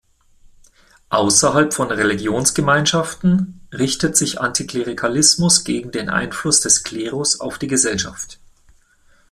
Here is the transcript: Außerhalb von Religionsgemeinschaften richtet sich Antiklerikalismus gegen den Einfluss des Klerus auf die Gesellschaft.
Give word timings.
Außerhalb 1.09 1.75
von 1.75 1.91
Religionsgemeinschaften 1.91 3.61
richtet 3.71 4.17
sich 4.17 4.41
Antiklerikalismus 4.41 5.63
gegen 5.63 5.91
den 5.91 6.09
Einfluss 6.09 6.59
des 6.59 6.83
Klerus 6.83 7.39
auf 7.39 7.59
die 7.59 7.67
Gesellschaft. 7.67 8.39